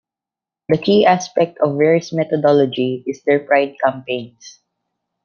[0.69, 4.59] The key aspect of Rare's methodology is their "Pride Campaign's".